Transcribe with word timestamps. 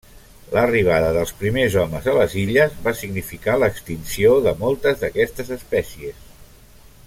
L'arribada 0.53 1.09
dels 1.17 1.33
primers 1.41 1.75
homes 1.81 2.07
a 2.13 2.15
les 2.15 2.33
illes 2.43 2.79
va 2.87 2.95
significar 3.01 3.57
l'extinció 3.65 4.33
de 4.49 4.55
moltes 4.65 5.01
d'aquestes 5.05 5.53
espècies. 5.59 6.27